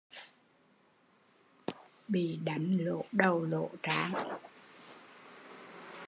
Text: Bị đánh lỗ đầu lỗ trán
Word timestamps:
Bị 2.07 2.39
đánh 2.43 2.77
lỗ 2.77 3.05
đầu 3.11 3.43
lỗ 3.45 3.69
trán 3.83 4.13